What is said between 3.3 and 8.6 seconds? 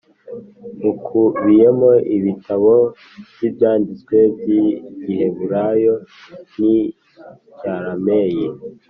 byi Ibyanditswe by igiheburayo n icyarameyi